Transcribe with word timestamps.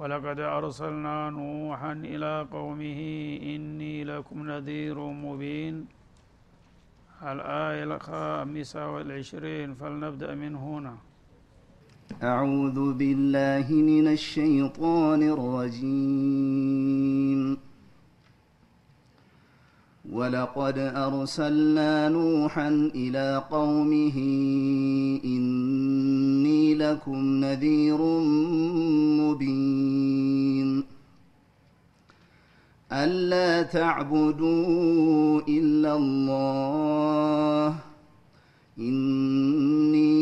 ولقد 0.00 0.40
أرسلنا 0.40 1.30
نوحا 1.30 1.92
إلى 1.92 2.46
قومه 2.52 3.00
إني 3.42 4.04
لكم 4.04 4.50
نذير 4.50 4.98
مبين. 4.98 5.86
الآية 7.22 7.84
الخامسة 7.84 8.90
والعشرين 8.90 9.74
فلنبدأ 9.74 10.34
من 10.34 10.54
هنا. 10.56 10.96
أعوذ 12.22 12.92
بالله 12.92 13.66
من 13.72 14.06
الشيطان 14.08 15.22
الرجيم. 15.22 16.80
ولقد 20.12 20.78
أرسلنا 20.78 22.08
نوحا 22.08 22.68
إلى 22.94 23.44
قومه 23.50 24.16
لكم 26.80 27.44
نذير 27.44 27.98
مبين. 29.20 30.84
ألا 32.92 33.62
تعبدوا 33.62 35.40
إلا 35.48 35.96
الله. 35.96 37.76
إني 38.78 40.20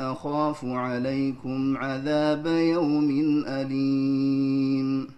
أخاف 0.00 0.64
عليكم 0.64 1.76
عذاب 1.76 2.46
يوم 2.46 3.10
أليم. 3.46 5.17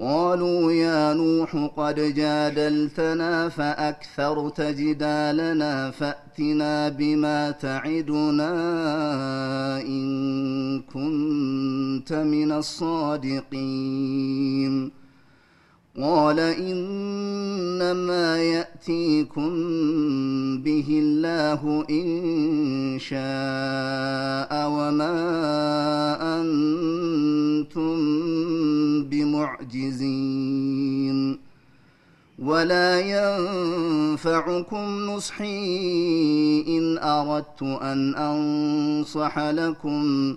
قالوا 0.00 0.72
يا 0.72 1.14
نوح 1.14 1.70
قد 1.76 2.14
جادلتنا 2.14 3.48
فأكثرت 3.48 4.60
جدالنا 4.60 5.90
فأتنا 5.90 6.88
بما 6.88 7.50
تعدنا 7.50 8.50
إن 9.80 10.82
كنت 10.82 12.12
من 12.12 12.52
الصادقين 12.52 13.44
قال 16.02 16.40
إنما 16.40 18.42
يأتيكم 18.42 19.50
به 20.62 20.86
الله 20.90 21.84
إن 21.90 22.98
شاء 22.98 24.70
وما 24.70 25.14
أنتم 26.40 27.94
بمعجزين 29.94 31.38
ولا 32.38 33.00
ينفعكم 33.00 35.06
نصحي 35.06 36.64
إن 36.68 36.98
أردت 36.98 37.62
أن 37.62 38.14
أنصح 38.14 39.38
لكم 39.38 40.36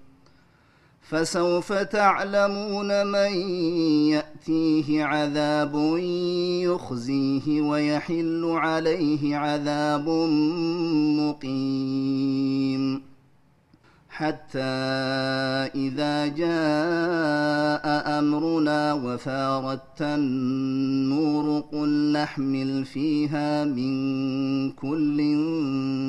فسوف 1.11 1.73
تعلمون 1.73 3.07
من 3.07 3.31
يأتيه 4.09 5.03
عذاب 5.03 5.97
يخزيه 6.63 7.61
ويحل 7.61 8.45
عليه 8.45 9.37
عذاب 9.37 10.09
مقيم. 11.19 13.01
حتى 14.09 14.59
إذا 15.75 16.27
جاء 16.27 18.19
أمرنا 18.19 18.93
وفاردت 18.93 20.01
النور 20.01 21.59
قل 21.59 22.11
نحمل 22.11 22.85
فيها 22.85 23.65
من 23.65 24.71
كل 24.71 25.17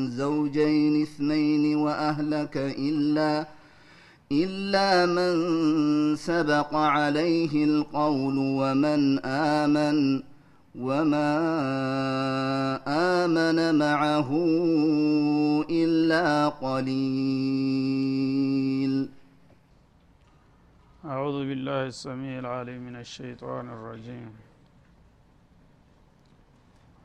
زوجين 0.08 1.02
اثنين 1.02 1.76
وأهلك 1.76 2.56
إلا 2.56 3.61
إلا 4.32 5.06
من 5.06 5.34
سبق 6.16 6.74
عليه 6.74 7.64
القول 7.64 8.38
ومن 8.38 9.18
آمن 9.24 10.22
وما 10.78 11.32
آمن 13.24 13.78
معه 13.78 14.30
إلا 15.70 16.48
قليل. 16.48 16.92
أعوذ 21.04 21.38
بالله 21.48 21.86
السميع 21.86 22.38
العليم 22.38 22.82
من 22.88 22.96
الشيطان 22.96 23.68
الرجيم. 23.68 24.32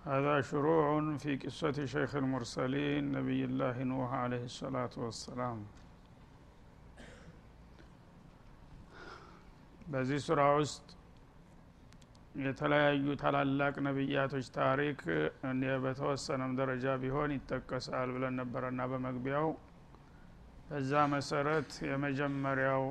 هذا 0.05 0.41
شروع 0.41 1.17
في 1.17 1.35
قصة 1.35 1.85
شيخ 1.85 2.15
المرسلين 2.15 3.11
نبي 3.11 3.45
الله 3.45 3.83
نوح 3.83 4.13
عليه 4.13 4.43
الصلاة 4.45 4.89
والسلام. 4.97 5.59
በዚህ 9.87 10.19
ሱራ 10.25 10.41
ውስጥ 10.57 10.85
የተለያዩ 12.39 13.05
ታላላቅ 13.21 13.75
ነቢያቶች 13.85 14.47
ታሪክ 14.57 14.99
በተወሰነም 15.83 16.51
ደረጃ 16.59 16.95
ቢሆን 17.03 17.31
ይጠቀሳል 17.35 18.09
ብለን 18.15 18.35
ነበረና 18.41 18.81
በመግቢያው። 18.91 19.47
በዛ 20.69 20.91
መሰረት 21.13 21.71
የመጀመሪያው 21.89 22.83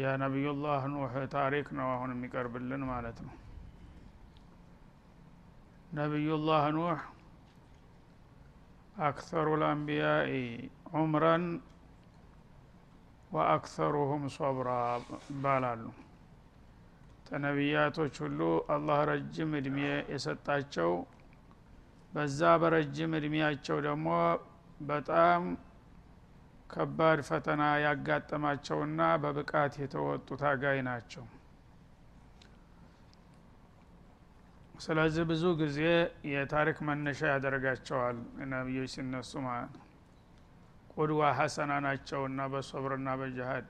የነቢዩላህ 0.00 0.82
ኑህ 0.92 1.14
ታሪክ 1.34 1.68
ነው 1.78 1.88
አሁን 1.94 2.10
የሚቀርብልን 2.14 2.82
ማለት 2.90 3.18
ነው። 3.26 3.34
ነቢዩላህ 5.92 6.64
ኑህ 6.76 7.00
አክተሩ 9.02 9.48
ልአንቢያኢ 9.60 10.30
ዑምረን 10.94 11.44
ወአክተሩሁም 13.30 14.22
ሶብራ 14.36 14.70
ይባላሉ 15.26 15.82
ተነቢያቶች 17.26 18.14
ሁሉ 18.24 18.40
አላህ 18.74 19.00
ረጅም 19.10 19.50
እድሜ 19.58 19.78
የሰጣቸው 20.12 20.92
በዛ 22.12 22.40
በረጅም 22.62 23.12
እድሜያቸው 23.18 23.76
ደግሞ 23.86 24.08
በጣም 24.84 25.42
ከባድ 26.70 27.20
ፈተና 27.28 27.62
ያጋጠማቸውና 27.84 29.00
በብቃት 29.22 29.74
የተወጡ 29.82 30.28
ታጋይ 30.42 30.80
ናቸው። 30.88 31.24
ስለዚህ 34.80 35.24
ብዙ 35.30 35.44
ጊዜ 35.60 35.78
የታሪክ 36.30 36.78
መነሻ 36.88 37.20
ያደርጋቸዋል 37.32 38.18
ነቢዮች 38.52 38.92
ሲነሱ 38.94 39.32
ማለት 39.46 39.72
ነው 39.76 39.86
ቁድዋ 41.00 41.20
ሐሰና 41.36 41.72
ናቸውና 41.84 42.40
በሶብርና 42.52 43.08
በጅሃድ። 43.20 43.66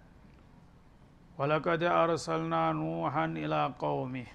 ወለቀድ 1.38 1.82
አርሰልና 1.94 2.54
ኑሐን 2.78 3.34
ኢላ 3.42 3.54
ቀውሚህ 3.80 4.28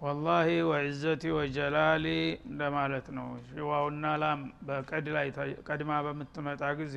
ወላሂ 0.00 0.48
ወዕዘቲ 0.70 1.22
ወጀላሊ 1.36 2.06
እንደማለት 2.48 3.06
ነው። 3.18 3.28
ሽዋውና 3.48 4.06
ላም 4.22 4.40
በቀድ 4.68 5.06
ላይ 5.16 5.28
ቀድማ 5.68 5.92
በምትመጣ 6.06 6.62
ጊዜ 6.80 6.96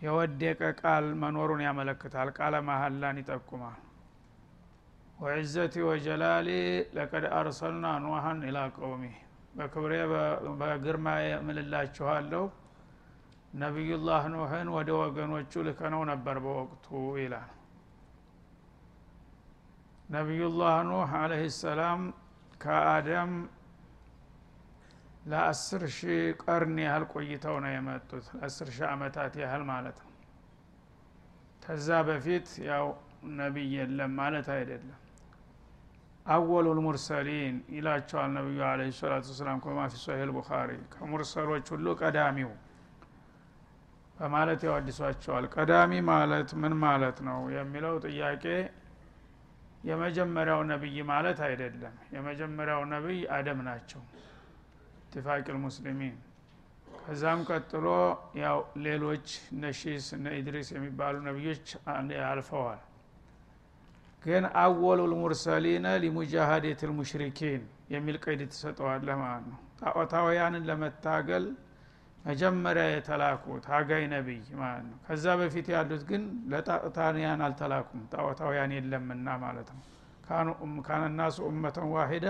የወደቀ 0.00 0.60
ቃል 0.80 1.06
መኖሩን 1.22 1.62
ያመለክታል። 1.66 2.28
ቃለ 2.38 2.54
መሀላን 2.68 3.16
ይጠቁማል። 3.22 3.78
ወዕዘቲ 5.18 5.74
ወጀላሊ 5.88 6.48
ለቀድ 6.96 7.24
አርሰልና 7.38 7.86
ኑሐን 8.04 8.40
ኢላ 8.48 8.58
ቀውሚህ 8.76 9.16
በክብሬ 9.54 9.92
በግርማ 10.60 11.06
የምልላችኋለሁ 11.24 12.44
ነቢዩላህ 13.58 14.22
ኑህን 14.32 14.68
ወደ 14.74 14.90
ወገኖቹ 15.00 15.52
ልከነው 15.66 16.02
ነበር 16.10 16.36
በወቅቱ 16.44 16.86
ይላል። 17.18 17.50
ነቢዩላህ 20.08 20.74
ኑህ 20.88 21.10
አለህ 21.18 21.42
ሰላም 21.58 22.02
ከአደም 22.60 23.32
ለአስር 25.30 25.82
ሺህ 25.96 26.20
ቀርን 26.42 26.76
ያህል 26.84 27.04
ቆይተው 27.12 27.56
ነው 27.64 27.72
የመጡት። 27.74 28.26
ለአስር 28.36 28.68
ሺህ 28.76 28.86
አመታት 28.92 29.34
ያህል 29.42 29.64
ማለት 29.70 29.98
ነው። 30.02 30.12
ከዛ 31.62 31.88
በፊት 32.08 32.48
ያው 32.68 32.86
ነቢይ 33.38 33.68
የለም 33.76 34.12
ማለት 34.20 34.48
አይደለም። 34.54 34.98
አወሉል 36.26 36.78
ሙርሰሊን 36.86 37.56
ይላቸዋል 37.76 38.30
ነቢዩ 38.38 38.58
አለ 38.70 38.80
ሰላቱ 38.98 39.26
ወሰላም 39.32 39.58
ከማ 39.64 39.84
ፊ 39.92 40.00
ሶሒህ 40.02 40.32
ቡኻሪ። 40.36 40.70
ከሙርሰሎች 40.94 41.66
ሁሉ 41.74 41.86
ቀዳሚው 42.00 42.50
በማለት 44.18 44.60
ያወድሷቸዋል 44.66 45.44
ቀዳሚ 45.54 45.92
ማለት 46.08 46.50
ምን 46.62 46.74
ማለት 46.82 47.18
ነው 47.28 47.40
የሚለው 47.56 47.94
ጥያቄ 48.06 48.44
የመጀመሪያው 49.88 50.60
ነቢይ 50.70 50.96
ማለት 51.10 51.38
አይደለም። 51.48 51.94
የመጀመሪያው 52.14 52.80
ነቢይ 52.92 53.20
አደም 53.36 53.60
ናቸው። 53.68 54.00
ኢትፋቅ 55.06 55.44
ልሙስሊሚን 55.54 56.16
ከዛም 57.00 57.40
ቀጥሎ 57.48 57.86
ያው 58.40 58.58
ሌሎች 58.86 59.26
እነ 59.52 59.70
ሺስ 59.78 60.06
እነ 60.16 60.26
ኢድሪስ 60.38 60.68
የሚባሉ 60.74 61.14
ነቢዮች 61.28 61.66
አልፈዋል። 62.26 62.80
ግን 64.22 64.44
አወሉ 64.62 65.00
ልሙርሰሊነ 65.12 65.86
ሊሙጃሃዴት 66.04 66.80
ልሙሽሪኪን 66.88 67.62
የሚል 67.94 68.16
ቀይድ 68.24 68.40
ትሰጠዋለህ 68.52 69.16
ማለት 69.22 69.46
ነው። 69.52 69.58
ጣዖታውያንን 69.82 70.64
ለመታገል 70.70 71.44
መጀመሪያ 72.24 72.84
የተላኩ 72.90 73.44
ታጋይ 73.66 74.04
ነቢይ 74.12 74.40
ማለት 74.60 74.84
ነው። 74.88 74.98
ከዛ 75.06 75.24
በፊት 75.40 75.66
ያሉት 75.74 76.02
ግን 76.08 76.22
ለጣዖታውያን 76.52 77.42
አልተላኩም 77.46 78.00
ጣዖታውያን 78.12 78.72
የለምና 78.76 79.28
ማለት 79.44 79.68
ነው። 79.74 79.84
ካነ 80.86 81.02
ናሱ 81.18 81.36
ኡመተን 81.48 81.86
ዋሂዳ 81.92 82.26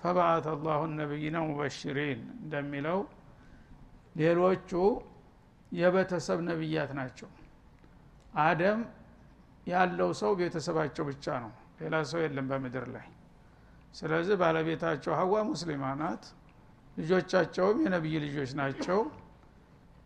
ፈበአተ 0.00 0.46
አላሁ 0.54 0.80
ነቢይነ 0.98 1.36
ሙበሽሪን 1.46 2.20
እንደሚለው 2.36 2.98
ሌሎቹ 4.16 4.70
የቤተሰብ 5.72 6.38
ነቢያት 6.48 6.90
ናቸው። 6.98 7.30
አደም 8.42 8.80
ያለው 9.66 10.10
ሰው 10.20 10.32
ቤተሰባቸው 10.40 11.04
ብቻ 11.10 11.26
ነው 11.44 11.52
ሌላ 11.80 11.94
ሰው 12.10 12.20
የለም 12.24 12.46
በምድር 12.50 12.86
ላይ። 12.94 13.06
ስለዚህ 13.94 14.36
ባለቤታቸው 14.40 15.12
ሀዋ 15.18 15.34
ሙስሊማ 15.50 15.84
ናት 16.00 16.24
ልጆቻቸውም 16.96 17.78
የነቢይ 17.84 18.16
ልጆች 18.24 18.50
ናቸው። 18.60 18.98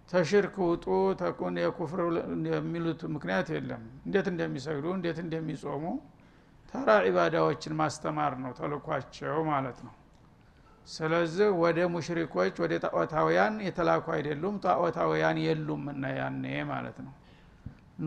ተሽርክ 0.08 0.54
ውጡ 0.66 0.86
ተኩን 1.20 1.56
የኩፍር 1.62 2.00
የሚሉት 2.50 3.00
ምክንያት 3.14 3.48
የለም። 3.54 3.82
እንዴት 4.06 4.26
እንደሚሰግዱ 4.32 4.86
እንዴት 4.96 5.18
እንደሚጾሙ 5.24 5.84
ተራ 6.72 6.88
ዒባዳዎችን 7.06 7.74
ማስተማር 7.80 8.32
ነው 8.42 8.52
ተልኳቸው 8.58 9.36
ማለት 9.50 9.78
ነው። 9.86 9.94
ስለዚህ 10.86 11.48
ወደ 11.62 11.78
ሙሽሪኮች 11.94 12.54
ወደ 12.62 12.74
ጣዖታውያን 12.84 13.54
የተላኩ 13.66 14.06
አይደሉም። 14.16 14.54
ጣዖታውያን 14.64 15.38
የሉም 15.44 15.82
እና 15.92 16.04
ያኔ 16.18 16.44
ማለት 16.70 16.98
ነው። 17.06 17.12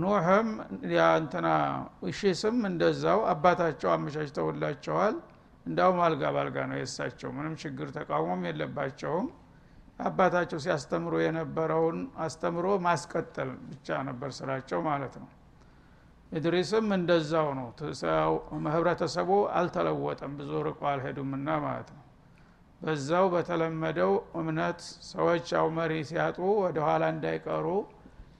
ኑህም 0.01 0.49
እንትና 1.17 1.47
እሺስም 2.09 2.57
እንደዛው 2.69 3.19
አባታቸው 3.31 3.89
አመቻችተውላቸዋል 3.95 5.15
እንዳውም 5.65 5.99
አልጋ 6.05 6.23
ባልጋ 6.35 6.57
ነው 6.69 6.77
የእሳቸው። 6.77 7.29
ምንም 7.35 7.53
ችግር 7.61 7.87
ተቃውሞም 7.97 8.41
የለባቸውም። 8.49 9.27
አባታቸው 9.99 10.59
ሲያስተምሩ 10.63 11.13
የነበረውን 11.23 11.97
አስተምሮ 12.23 12.67
ማስቀጠል 12.85 13.49
ብቻ 13.67 13.97
ነበር 14.07 14.29
ስራቸው 14.37 14.79
ማለት 14.87 15.15
ነው። 15.21 15.29
ኢድሪስም 16.31 16.87
እንደዛው 16.97 17.47
ነው። 17.57 17.67
ህብረተሰቡ 18.73 19.29
አልተለወጠም። 19.57 20.33
ብዙ 20.39 20.51
ርቆ 20.67 20.81
አልሄዱምና 20.91 21.49
ማለት 21.65 21.89
ነው። 21.91 22.05
በዛው 22.81 23.25
በተለመደው 23.33 24.11
እምነት 24.39 24.79
ሰዎች 25.09 25.47
ያው 25.55 25.67
መሪ 25.75 25.93
ሲያጡ 26.09 26.37
ወደ 26.63 26.77
ኋላ 26.87 27.03
እንዳይቀሩ 27.13 27.67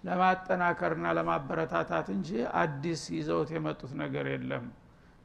ለማጠናከርና 0.06 1.08
ለማበረታታት 1.18 2.08
እንጂ 2.16 2.30
አዲስ 2.62 3.02
ይዘውት 3.16 3.50
የመጡት 3.56 3.92
ነገር 4.02 4.28
የለም 4.32 4.66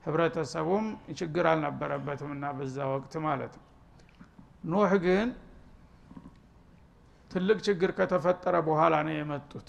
ህብረተሰቡም 0.07 0.85
ችግር 1.19 1.45
አልነበረበትም 1.51 2.31
እና 2.35 2.47
በዛ 2.59 2.77
ወቅት 2.93 3.15
ማለት 3.27 3.55
ነው። 3.59 3.65
ኑህ 4.65 4.93
ግን 5.05 5.29
ትልቅ 7.31 7.59
ችግር 7.67 7.91
ከተፈጠረ 7.99 8.57
በኋላ 8.67 8.95
ነው 9.07 9.15
የመጡት። 9.17 9.69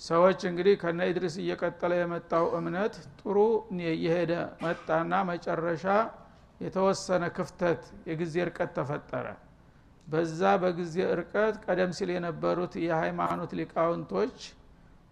ሰዎች 0.00 0.40
እንግዲህ 0.48 0.74
ከነ 0.80 1.00
ኢድሪስ 1.10 1.34
እየቀጠለ 1.42 1.92
የመጣው 1.98 2.46
እምነት 2.58 2.94
ጥሩ 3.20 3.36
እየሄደ 3.88 4.32
መጣና 4.64 5.12
መጨረሻ 5.30 5.84
የተወሰነ 6.60 7.24
ክፍተት 7.36 7.80
የጊዜ 8.08 8.34
እርቀት 8.44 8.70
ተፈጠረ። 8.78 9.26
በዛ 10.06 10.40
በጊዜ 10.62 10.96
እርቀት 11.14 11.54
ቀደም 11.64 11.90
ሲል 11.96 12.10
የነበሩት 12.14 12.74
የሃይማኖት 12.84 13.52
ሊቃውንቶች 13.60 14.36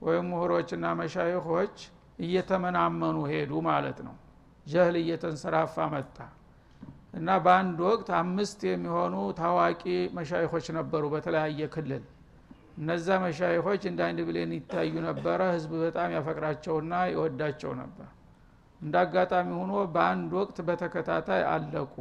ወይም 0.02 0.26
ምሁሮችና 0.32 0.86
መሻይኾች 1.00 1.76
እየተመናመኑ 2.18 3.16
ሄዱ 3.30 3.52
ማለት 3.68 3.98
ነው 4.06 4.14
ጀህል 4.66 4.96
እየተንሰራፋ 5.00 5.76
መጣ። 5.94 6.16
እና 7.14 7.30
በአንድ 7.44 7.78
ወቅት 7.86 8.08
አምስት 8.18 8.60
የሚሆኑ 8.68 9.14
ታዋቂ 9.38 9.82
መሻይኾች 10.16 10.66
ነበሩ 10.78 11.02
በተለያየ 11.12 11.68
ክልል። 11.74 12.04
እነዛ 12.78 13.06
መሻይኾች 13.24 13.82
እንደ 13.90 14.00
አንድ 14.06 14.20
ብሌን 14.28 14.52
ይታዩ 14.56 14.94
ነበረ 15.06 15.40
ህዝብ 15.54 15.72
በጣም 15.84 16.08
ያፈቅራቸውና 16.16 16.94
ይወዳቸው 17.10 17.72
ነበር። 17.82 18.08
እንደ 18.80 18.94
አጋጣሚ 19.02 19.48
ሆኖ 19.58 19.74
በአንድ 19.94 20.32
ወቅት 20.40 20.58
በተከታታይ 20.66 21.42
አለቁ። 21.52 21.94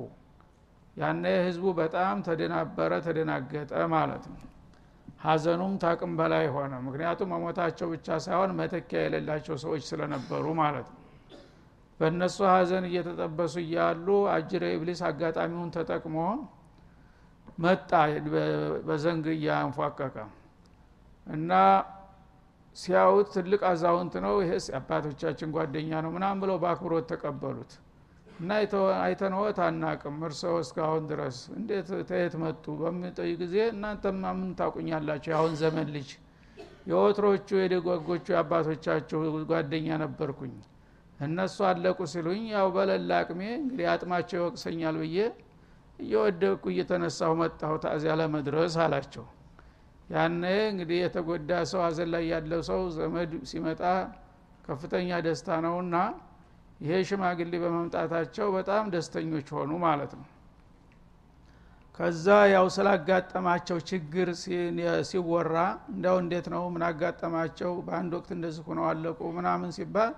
ያነ 0.98 1.26
ህዝቡ 1.46 1.66
በጣም 1.78 2.18
ተደናበረ 2.26 2.92
ተደናገጠ 3.06 3.72
ማለት 3.94 4.26
ነው። 4.32 4.40
ሀዘኑም 5.24 5.74
ታቅም 5.84 6.12
በላይ 6.20 6.46
ሆነ። 6.56 6.74
ምክንያቱም 6.88 7.32
መሞታቸው 7.34 7.88
ብቻ 7.94 8.18
ሳይሆን 8.26 8.52
መተኪያ 8.60 9.00
የሌላቸው 9.06 9.56
ሰዎች 9.64 9.84
ስለነበሩ 9.92 10.46
ማለት 10.60 10.88
ነው 10.92 11.00
በእነሱ 12.00 12.38
ሀዘን 12.50 12.86
እየተጠበሱ 12.90 13.56
እያሉ 13.64 14.08
አጅረ 14.34 14.64
ኢብሊስ 14.76 15.02
አጋጣሚውን 15.10 15.70
ተጠቅሞ 15.76 16.16
መጣ 17.58 17.92
በዘንግ 18.88 19.26
እያንፏቀቀ 19.34 20.16
እና 21.28 21.52
ሲያዩት 22.76 23.28
ትልቅ 23.36 23.62
አዛውንት 23.70 24.14
ነው። 24.26 24.36
ይሄስ 24.44 24.66
አባቶቻችን 24.78 25.50
ጓደኛ 25.56 25.92
ነው 26.06 26.12
ምናም 26.16 26.38
ብለው 26.44 26.58
በአክብሮት 26.64 27.06
ተቀበሉት። 27.12 27.74
እና 28.40 28.50
አይተነወት 29.04 29.58
አናቅም 29.66 30.16
እርሰው 30.28 30.56
እስካሁን 30.64 31.04
ድረስ 31.12 31.38
እንዴት 31.58 31.90
ተየት 32.10 32.36
መጡ 32.44 32.66
በሚጠይ 32.80 33.32
ጊዜ 33.42 33.56
እናንተማ 33.74 34.32
ምን 34.40 34.50
ታቁኛላችሁ? 34.60 35.30
የአሁን 35.34 35.54
ዘመን 35.62 35.88
ልጅ 35.96 36.10
የወትሮቹ 36.90 37.48
የደጓጎቹ 37.62 38.26
የአባቶቻችሁ 38.34 39.20
ጓደኛ 39.52 39.88
ነበርኩኝ 40.04 40.56
እነሱ 41.24 41.58
አለቁ 41.70 42.00
ሲሉኝ 42.12 42.44
ያው 42.54 42.68
በለላ 42.76 43.12
አቅሜ 43.22 43.42
እንግዲህ 43.60 43.88
አጥማቸው 43.94 44.38
ይወቅሰኛል 44.40 44.96
ብዬ 45.02 45.18
እየወደቅኩ 46.00 46.64
እየተነሳሁ 46.74 47.32
መጣሁ 47.42 47.72
ታዚያ 47.84 48.14
ለመድረስ 48.20 48.76
አላቸው። 48.86 49.26
ያነ 50.10 50.44
እንግዲህ 50.72 50.98
የተጎዳ 51.04 51.52
ሰው 51.72 51.82
አዘን 51.86 52.10
ላይ 52.14 52.24
ያለው 52.34 52.62
ሰው 52.70 52.82
ዘመድ 52.98 53.32
ሲመጣ 53.52 53.82
ከፍተኛ 54.68 55.10
ደስታ 55.26 55.58
ነውና 55.66 55.96
ይሄ 56.80 56.94
ሽማግሌ 57.10 57.54
በመምጣታቸው 57.64 58.48
በጣም 58.58 58.84
ደስተኞች 58.94 59.48
ሆኑ 59.58 59.72
ማለት 59.86 60.14
ነው። 60.20 60.28
ከዛ 62.00 62.26
ያው 62.52 62.66
ስላጋጠማቸው 62.76 63.78
ችግር 63.90 64.28
ሲወራ 65.10 65.56
እንዲያው 65.92 66.16
እንዴት 66.24 66.48
ነው? 66.54 66.64
ምን 66.74 66.84
አጋጠማቸው? 66.88 67.72
በአንድ 67.88 68.12
ወቅት 68.18 68.30
እንደዚህ 68.38 68.64
ሆነው 68.70 68.86
አለቁ? 68.92 69.20
ምናምን 69.38 69.70
ሲባል 69.78 70.14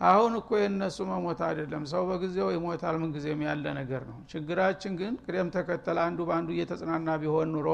አሁን 0.00 0.32
እኮ 0.38 0.50
የእነሱ 0.58 0.98
መሞት 1.08 1.40
አይደለም። 1.46 1.84
ሰው 1.92 2.02
በጊዜው 2.08 2.48
ይሞታል 2.54 2.96
ምን 3.00 3.10
ጊዜም 3.14 3.40
ያለ 3.46 3.64
ነገር 3.78 4.02
ነው። 4.10 4.18
ችግራችን 4.30 4.92
ግን 5.00 5.14
ቅደም 5.24 5.48
ተከተል 5.54 5.98
አንዱ 6.04 6.18
በአንዱ 6.28 6.48
እየተጽናና 6.54 7.16
ቢሆን 7.22 7.48
ኑሮ 7.54 7.68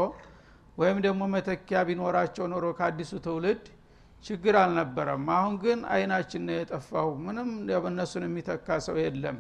ወይም 0.78 0.98
ደግሞ 1.04 1.22
መተኪያ 1.34 1.80
ቢኖራቸው 1.88 2.46
ኖሮ 2.52 2.66
ከአዲሱ 2.78 3.12
ትውልድ 3.26 3.64
ችግር 4.24 4.54
አልነበረም። 4.60 5.26
አሁን 5.34 5.54
ግን 5.62 5.80
አይናችን 5.94 6.42
ነው 6.46 6.56
የጠፋው። 6.56 7.10
ምንም 7.24 7.50
እነሱን 7.90 8.24
የሚተካ 8.26 8.78
ሰው 8.86 8.96
የለም። 9.02 9.38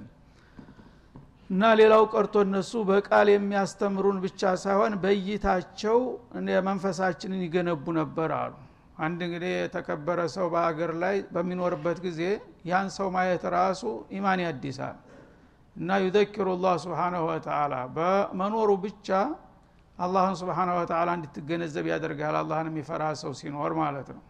እና 1.50 1.62
ሌላው 1.78 2.04
ቀርቶ 2.12 2.36
እነሱ 2.46 2.72
በቃል 2.90 3.26
የሚያስተምሩን 3.32 4.18
ብቻ 4.24 4.52
ሳይሆን 4.62 4.92
በእይታቸው 5.02 5.98
መንፈሳችንን 6.68 7.42
ይገነቡ 7.44 7.84
ነበር 7.98 8.30
አሉ 8.38 8.54
አንድ 8.96 9.20
እንግዲህ 9.26 9.52
የተከበረ 9.54 10.20
ሰው 10.34 10.46
በሀገር 10.52 10.90
ላይ 11.02 11.16
በሚኖርበት 11.34 11.98
ጊዜ 12.04 12.20
ያን 12.70 12.88
ሰው 12.96 13.08
ማየት 13.14 13.44
ራሱ 13.54 13.82
ኢማን 14.16 14.40
ያዲሳል 14.44 14.96
እና 15.76 15.96
ዩዘኪሩ 16.04 16.48
ላህ 16.64 16.74
ስብሓናሁ 16.84 17.22
ወተላ 17.30 17.74
በመኖሩ 17.96 18.70
ብቻ 18.84 19.08
አላህን 19.98 20.36
ስብሓነ 20.40 20.70
ወተላ 20.78 21.08
እንድትገነዘብ 21.18 21.86
ያደርጋል 21.92 22.36
አላህን 22.40 22.68
የሚፈራ 22.70 23.02
ሰው 23.22 23.32
ሲኖር 23.40 23.72
ማለት 23.80 24.08
ነው። 24.16 24.22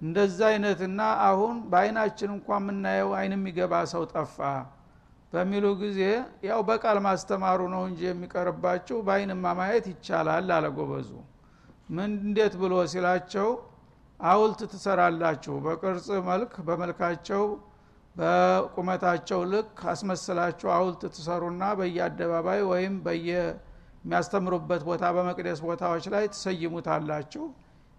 እንደዛ 0.00 0.38
አይነትና 0.50 1.00
አሁን 1.26 1.56
በአይናችን 1.72 2.30
እንኳ 2.36 2.48
የምናየው 2.60 3.10
አይን 3.18 3.34
የሚገባ 3.36 3.74
ሰው 3.92 4.04
ጠፋ 4.12 4.38
በሚሉ 5.32 5.66
ጊዜ 5.82 6.00
ያው 6.46 6.60
በቃል 6.70 6.98
ማስተማሩ 7.04 7.60
ነው 7.74 7.82
እንጂ 7.90 8.00
የሚቀርባችሁ 8.08 8.96
በአይንማ 9.06 9.52
ማየት 9.58 9.84
ይቻላል 9.92 10.48
አለጎበዙ 10.56 11.10
ምን 11.88 12.10
እንዴት 12.24 12.54
ብሎ 12.62 12.74
ሲላቸው 12.92 13.48
አውልት 14.28 14.60
ትሰራላችሁ። 14.72 15.54
በቅርጽ 15.64 16.08
መልክ 16.28 16.52
በመልካቸው 16.66 17.42
በቁመታቸው 18.16 19.40
ልክ 19.52 19.78
አስመስላችሁ 19.92 20.68
አውልት 20.76 21.02
ትሰሩና 21.14 21.64
በየአደባባይ 21.78 22.60
ወይም 22.70 22.94
በየሚያስተምሩበት 23.06 24.82
ቦታ 24.88 25.04
በመቅደስ 25.16 25.60
ቦታዎች 25.66 26.06
ላይ 26.14 26.24
ትሰይሙታላችሁ። 26.34 27.44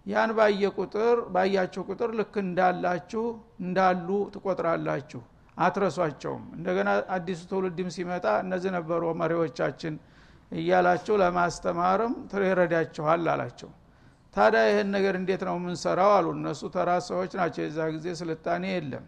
ያን 0.05 0.31
ባየ 0.37 0.63
ቁጥር 0.77 1.17
ባያችሁ 1.33 1.81
ቁጥር 1.89 2.11
ልክ 2.19 2.35
እንዳላችሁ 2.43 3.23
እንዳሉ 3.63 4.07
ትቆጥራላችሁ። 4.35 5.21
አትረሷቸውም። 5.57 6.43
እንደገና 6.57 6.89
አዲሱ 7.15 7.41
ትውልድም 7.49 7.89
ሲመጣ 7.95 8.25
እነዚህ 8.45 8.71
ነበሩ 8.77 9.11
መሪዎቻችን 9.21 9.95
እያላችሁ 10.51 11.15
ለማስተማርም 11.21 12.13
ይረዳችኋል 12.45 13.29
አላቸው 13.33 13.69
ታዲያ 14.33 14.61
ይህን 14.67 14.89
ነገር 14.95 15.13
እንዴት 15.19 15.41
ነው 15.47 15.55
የምንሰራው? 15.59 16.11
አሉ። 16.17 16.27
እነሱ 16.37 16.61
ተራ 16.75 16.89
ሰዎች 17.07 17.31
ናቸው። 17.39 17.61
የዛ 17.65 17.79
ጊዜ 17.95 18.07
ስልጣኔ 18.21 18.63
የለም። 18.73 19.05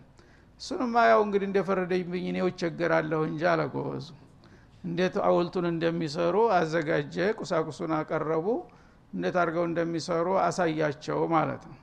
እሱንማ 0.61 0.95
ያው 1.11 1.21
እንግዲህ 1.25 1.47
እንደፈረደብኝ 1.49 2.25
እኔው 2.31 2.47
ይቸገራለሁ 2.51 3.21
እንጂ 3.29 3.41
አለጎበዙ 3.51 4.07
እንዴት 4.83 5.15
አውልቱን 5.27 5.65
እንደሚሰሩ 5.71 6.35
አዘጋጀ 6.57 7.15
ቁሳቁሱን 7.39 7.93
አቀረቡ። 7.99 8.47
እንዴት 9.13 9.35
አድርገው 9.41 9.65
እንደሚሰሩ 9.69 10.27
አሳያቸው 10.43 11.19
ማለት 11.33 11.63
ነው። 11.69 11.77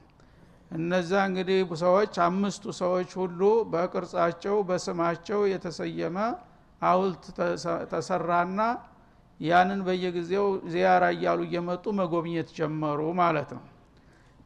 እነዛ 0.71 1.13
እንግዲህ 1.29 1.59
ሰዎች 1.83 2.15
አምስቱ 2.27 2.65
ሰዎች 2.81 3.11
ሁሉ 3.21 3.41
በቅርጻቸው 3.73 4.57
በስማቸው 4.69 5.41
የተሰየመ 5.53 6.19
አውልት 6.83 7.25
ተሰራና 7.93 8.61
ያንን 9.41 9.81
በየጊዜው 9.87 10.47
ዚያራ 10.73 11.05
እያሉ 11.15 11.41
እየመጡ 11.47 11.85
መጎብኘት 12.01 12.49
ጀመሩ 12.59 13.01
ማለት 13.21 13.51
ነው። 13.57 13.63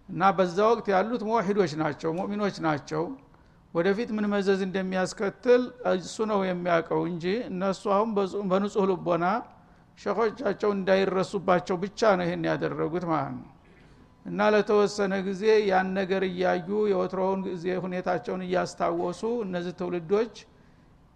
እና 0.08 0.22
በዛ 0.38 0.58
ወቅት 0.70 0.86
ያሉት 0.94 1.22
ሙዋሂዶች 1.28 1.72
ናቸው 1.82 2.10
ሙእሚኖች 2.18 2.56
ናቸው። 2.66 3.04
ወደፊት 3.74 4.10
ምን 4.16 4.26
መዘዝ 4.32 4.60
እንደሚያስከትል 4.66 5.62
እሱ 5.94 6.16
ነው 6.30 6.40
የሚያውቀው 6.48 7.00
እንጂ 7.10 7.24
እነሱ 7.48 7.82
አሁን 7.96 8.10
በንጹህ 8.50 8.84
ልቦና 8.90 9.24
ሸኾቻቸው 9.98 10.70
እንዳይረሱባቸው 10.76 11.76
ብቻ 11.84 12.00
ነው 12.18 12.24
ይሄን 12.26 12.44
ያደረጉት 12.50 13.04
ማለት 13.10 13.34
ነው። 13.38 13.50
እና 14.26 14.40
ለተወሰነ 14.54 15.14
ጊዜ 15.26 15.42
ያን 15.70 15.88
ነገር 15.98 16.22
እያዩ 16.28 16.68
የወትሮውን 16.92 17.40
ጊዜ 17.48 17.66
ሁኔታቸውን 17.84 18.42
እያስታወሱ 18.46 19.22
እነዚህ 19.46 19.74
ትውልዶች 19.80 20.34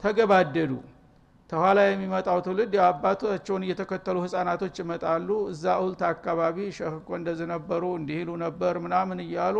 ተገባደዱ 0.00 0.72
ተኋላ 1.50 1.78
የሚመጣው 1.86 2.38
ትውልድ 2.46 2.74
አባቶቻቸውን 2.86 3.62
እየተከተሉ 3.66 4.16
ህፃናቶች 4.24 4.74
ይመጣሉ። 4.82 5.28
እዛ 5.52 5.64
ኡልት 5.82 6.02
አካባቢ 6.10 6.56
ሸህ 6.78 6.94
እኮ 6.98 7.10
እንደዚህ 7.20 7.46
ነበሩ 7.54 7.84
እንዲህ 7.98 8.18
ነበር 8.44 8.74
ምናምን 8.84 9.20
እያሉ 9.24 9.56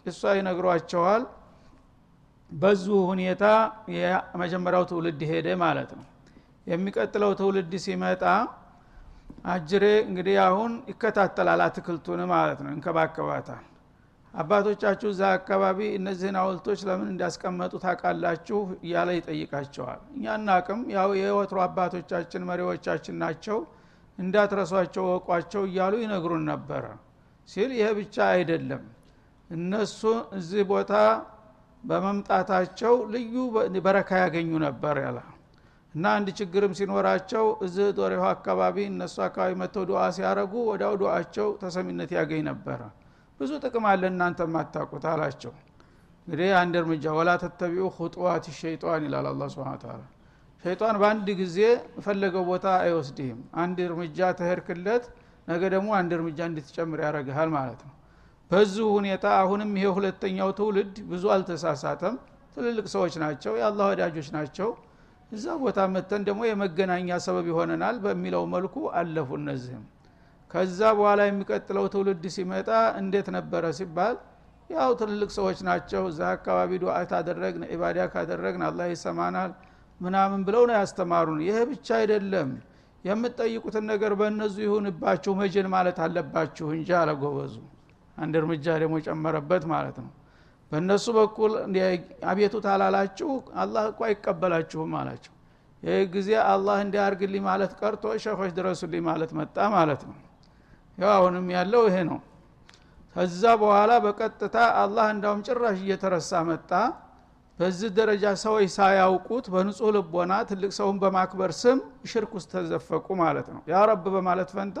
ቂሷ 0.00 0.32
ይነግሯቸዋል። 0.38 1.22
በዙ 2.52 2.86
ሁኔታ 3.10 3.44
የመጀመሪያው 3.96 4.84
ትውልድ 4.90 5.22
ሄደ 5.30 5.48
ማለት 5.64 5.92
ነው። 5.98 6.04
የሚቀጥለው 6.66 7.30
ትውልድ 7.40 7.72
ሲመጣ 7.84 8.22
አጅሬ 9.46 9.84
እንግዲህ 10.08 10.36
አሁን 10.46 10.72
ይከታተላል 10.90 11.60
አትክልቱን 11.64 12.20
ማለት 12.32 12.58
ነው 12.64 12.70
እንከባከባታል 12.74 13.62
አባቶቻችሁ 14.34 15.08
እዛ 15.12 15.22
አካባቢ 15.36 15.78
እነዚህን 15.96 16.36
አውልቶች 16.40 16.80
ለምን 16.88 17.08
እንዳስቀመጡ 17.12 17.72
ታውቃላችሁ? 17.84 18.56
እያለ 18.80 19.08
ይጠይቃቸዋል። 19.18 20.00
እኛ 20.14 20.24
እናቅም 20.40 20.80
ያው 20.94 21.10
የወትሮ 21.20 21.58
አባቶቻችን 21.66 22.46
መሪዎቻችን 22.50 23.16
ናቸው። 23.22 23.58
እንዳትረሷቸው 24.18 25.04
ወቋቸው 25.12 25.62
እያሉ 25.68 25.94
ይነግሩን 26.02 26.42
ነበረ 26.50 26.84
ሲል 27.48 27.70
ይሄ 27.78 27.86
ብቻ 27.98 28.16
አይደለም። 28.34 28.82
እነሱ 29.50 30.00
እዚህ 30.38 30.62
ቦታ 30.70 30.92
በመምጣታቸው 31.84 32.94
ልዩ 33.14 33.34
በረካ 33.86 34.10
ያገኙ 34.22 34.50
ነበር 34.66 34.98
ያለ 35.04 35.18
እና 35.94 36.04
አንድ 36.18 36.28
ችግርም 36.38 36.72
ሲኖራቸው 36.78 37.44
እዚህ 37.64 37.88
ዶሬሆ 37.98 38.24
አካባቢ 38.30 38.76
እነሱ 38.88 39.16
አካባቢ 39.26 39.52
መጥተው 39.60 39.84
ዱዓ 39.90 40.02
ሲያረጉ 40.16 40.52
ወዲያው 40.70 40.94
ዱዓቸው 41.02 41.48
ተሰሚነት 41.60 42.12
ያገኝ 42.18 42.42
ነበረ 42.50 42.80
ብዙ 43.40 43.50
ጥቅም 43.62 43.84
አለ 43.90 44.02
እናንተ 44.10 44.40
ማታቁት 44.52 45.04
አላቸው። 45.12 45.52
እንግዲህ 46.26 46.50
አንድ 46.60 46.74
እርምጃ 46.80 47.04
ወላ 47.16 47.30
ተተቢዑ 47.42 47.86
ሁጥዋት 47.96 48.44
ሸይጣን 48.58 49.02
ይላል 49.06 49.26
አላ 49.30 49.48
ስብን 49.54 49.78
ታላ 49.82 50.00
ሸይጣን 50.64 50.96
በአንድ 51.00 51.26
ጊዜ 51.40 51.58
ፈለገው 52.04 52.44
ቦታ 52.50 52.66
አይወስድህም። 52.80 53.40
አንድ 53.62 53.78
እርምጃ 53.86 54.28
ተሄድክለት 54.38 55.04
ነገ 55.48 55.62
ደግሞ 55.74 55.88
አንድ 55.98 56.10
እርምጃ 56.16 56.38
እንድትጨምር 56.50 57.00
ያደረግሃል 57.04 57.50
ማለት 57.56 57.80
ነው። 57.86 57.92
በዚሁ 58.50 58.86
ሁኔታ 58.96 59.26
አሁንም 59.42 59.70
ይሄ 59.78 59.88
ሁለተኛው 59.96 60.50
ትውልድ 60.58 60.96
ብዙ 61.10 61.24
አልተሳሳተም። 61.34 62.16
ትልልቅ 62.54 62.86
ሰዎች 62.92 63.14
ናቸው 63.22 63.52
የአላህ 63.60 63.86
ወዳጆች 63.92 64.28
ናቸው። 64.36 64.68
እዛ 65.32 65.46
ቦታ 65.62 65.80
መተን 65.94 66.22
ደግሞ 66.28 66.40
የመገናኛ 66.48 67.18
ሰበብ 67.24 67.46
ይሆነናል 67.50 67.96
በሚለው 68.04 68.42
መልኩ 68.52 68.74
አለፉ 69.00 69.30
እነዚህም 69.40 69.84
ከዛ 70.54 70.80
በኋላ 70.96 71.20
የሚቀጥለው 71.26 71.84
ትውልድ 71.92 72.24
ሲመጣ 72.34 72.68
እንዴት 73.00 73.28
ነበረ 73.36 73.64
ሲባል 73.78 74.16
ያው 74.70 74.90
ትልልቅ 75.00 75.30
ሰዎች 75.36 75.58
ናቸው 75.68 76.02
እዛ 76.10 76.20
አካባቢ 76.34 76.70
ዱዓ 76.82 76.96
ካደረግን 77.10 77.64
ኢባዳ 77.74 78.06
ካደረግን 78.12 78.62
አላህ 78.68 78.86
ይሰማናል 78.92 79.50
ምናምን 80.00 80.40
ብለው 80.46 80.62
ነው 80.68 80.76
ያስተማሩን። 80.78 81.40
ይሄ 81.46 81.56
ብቻ 81.70 81.88
አይደለም። 82.00 82.50
የምትጠይቁትን 83.04 83.84
ነገር 83.90 84.12
በእነዙ 84.20 84.54
ይሁንባችሁ 84.64 85.32
መጀን 85.40 85.66
ማለት 85.74 85.98
አለባችሁ 86.04 86.66
እንጂ 86.76 86.90
አለጎበዙ። 87.00 87.54
አንድ 88.16 88.34
እርምጃ 88.40 88.66
ደግሞ 88.82 88.96
ጨመረበት 89.06 89.64
ማለት 89.72 89.96
ነው። 90.04 90.10
በእነሱ 90.72 91.06
በኩል 91.18 91.52
አቤቱ 92.30 92.54
ታላላችሁ 92.66 93.30
አላህ 93.62 93.86
እኮ 93.90 94.00
አይቀበላችሁም 94.08 94.94
አላቸው። 95.00 95.32
ይህ 95.82 96.04
ጊዜ 96.14 96.30
አላህ 96.48 96.76
እንዲያርግልኝ 96.84 97.42
ማለት 97.48 97.72
ቀርቶ 97.80 98.14
ሸኾች 98.24 98.52
ድረሱልኝ 98.58 99.02
ማለት 99.08 99.32
መጣ 99.40 99.56
ማለት 99.76 100.02
ነው 100.08 100.16
ያው 100.98 101.10
አሁንም 101.14 101.46
ያለው 101.54 101.82
ይሄ 101.88 101.96
ነው። 102.10 102.18
ከዛ 103.16 103.42
በኋላ 103.60 103.92
በቀጥታ 104.04 104.54
አላህ 104.82 105.06
እንዳውም 105.14 105.40
ጭራሽ 105.46 105.78
እየተረሳ 105.82 106.30
መጣ። 106.48 106.70
በዚህ 107.58 107.90
ደረጃ 107.98 108.24
ሰዎች 108.42 108.68
ሳያውቁት 108.76 109.44
በንጹህ 109.52 109.90
ልቦና 109.96 110.32
ትልቅ 110.48 110.70
ሰውን 110.78 110.96
በማክበር 111.02 111.50
ስም 111.60 111.78
ሽርክ 112.10 112.32
ውስጥ 112.38 112.50
ተዘፈቁ 112.54 113.06
ማለት 113.20 113.48
ነው። 113.54 113.60
ያ 113.72 113.82
ረብ 113.90 114.04
በማለት 114.14 114.50
ፈንታ 114.56 114.78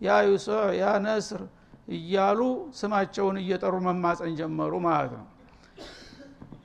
ያ 0.00 0.16
ዩሱዕ 0.26 0.62
ያ 0.80 0.94
ነስር 1.04 1.42
እያሉ 1.90 2.40
ስማቸውን 2.78 3.36
እየጠሩ 3.42 3.74
መማፀን 3.86 4.34
ጀመሩ 4.40 4.72
ማለት 4.88 5.12
ነው። 5.18 5.26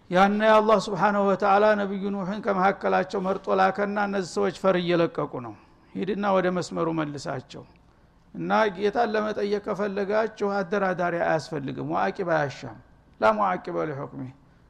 ያነ 0.10 0.42
አላህ 0.56 0.78
ስብሓናሁ 0.86 1.22
ወተላ 1.30 1.66
ነቢዩ 1.80 2.04
ኑሕን 2.16 2.42
ከመካከላቸው 2.46 3.20
መርጦ 3.28 3.56
ላከና 3.60 3.98
እነዚህ 4.10 4.32
ሰዎች 4.38 4.56
ፈር 4.64 4.76
እየለቀቁ 4.82 5.34
ነው። 5.46 5.54
ሂድና 5.96 6.26
ወደ 6.36 6.48
መስመሩ 6.58 6.88
መልሳቸው 7.00 7.64
እና 8.36 8.52
ጌታን 8.76 9.10
ለመጠየቅ 9.14 9.62
ከፈለጋችሁ 9.66 10.48
አደራዳሪ 10.58 11.16
አያስፈልግም 11.26 11.88
ሙአቂብ 11.92 12.30
አያሻም። 12.36 12.78
ላ 13.22 13.32
ሙአቂበ 13.38 13.78
ሊሑክሚ 13.90 14.22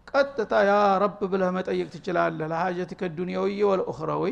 ቀጥታ 0.08 0.54
ያ 0.68 0.74
ረብ 1.04 1.20
ብለህ 1.32 1.50
መጠየቅ 1.56 1.88
ትችላለህ። 1.94 2.48
ለሀጀትከ 2.52 3.02
ዱንያዊ 3.18 3.56
ወልኡኽረዊ 3.70 4.26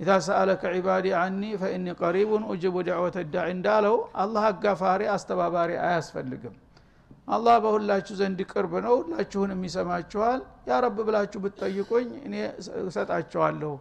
ኢዛ 0.00 0.10
ሰአለከ 0.26 0.62
ዒባዲ 0.76 1.06
አኒ 1.18 1.42
ፈኢኒ 1.60 1.86
ቀሪቡን 2.00 2.42
ኡጅቡ 2.52 2.76
ድዕወተ 2.88 3.16
ዳዒ 3.34 3.48
እንዳለው 3.54 3.96
አላህ 4.22 4.44
አጋፋሪ 4.50 5.02
አስተባባሪ 5.14 5.70
አያስፈልግም። 5.84 6.54
አላህ 7.28 7.54
በሁላችሁ 7.64 8.14
ዘንድ 8.18 8.40
ቅርብ 8.52 8.72
ነው 8.86 8.94
ሁላችሁንም 9.00 9.60
ይሰማችኋል። 9.68 10.40
ያ 10.68 10.80
ረብ 10.84 10.96
ብላችሁ 11.06 11.38
ብትጠይቁኝ 11.44 12.08
እኔ 12.26 12.34
እሰጣቸዋለሁ 12.82 13.72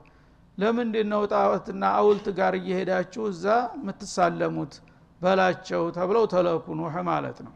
ለምንድን 0.57 1.07
ነው 1.13 1.21
ጣዖትና 1.31 1.83
አውልት 1.99 2.27
ጋር 2.39 2.53
እየሄዳችሁ 2.59 3.23
እዛ 3.31 3.45
የምትሳለሙት? 3.77 4.73
በላቸው 5.21 5.83
ተብለው 5.95 6.25
ተለኩ 6.33 6.65
ኑህ 6.79 6.95
ማለት 7.09 7.37
ነው። 7.45 7.53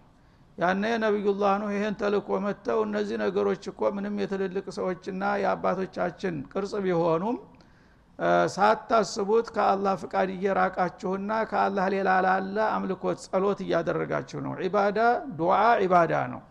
ያነ 0.58 0.84
ነቢዩላህ 1.04 1.52
ኑህ 1.62 1.72
ይህን 1.76 1.96
ተልኮ 2.00 2.30
መጥተው 2.46 2.80
እነዚህ 2.86 3.18
ነገሮች 3.24 3.64
እኮ 3.72 3.82
ምንም 3.96 4.16
የትልልቅ 4.22 4.66
ሰዎችና 4.78 5.24
የአባቶቻችን 5.42 6.36
ቅርጽ 6.52 6.74
ቢሆኑም 6.86 7.38
ሳታስቡት 8.54 9.48
ከአላህ 9.56 9.94
ፍቃድ 10.02 10.30
እየራቃችሁና 10.36 11.32
ከአላህ 11.50 11.86
ሌላ 11.94 12.10
ላለ 12.26 12.58
አምልኮት 12.76 13.18
ጸሎት 13.26 13.60
እያደረጋችሁ 13.66 14.40
ነው። 14.46 14.54
ዒባዳ 14.62 15.00
ዱዓ 15.40 15.54
ዒባዳ 15.84 16.14
ነው። 16.34 16.42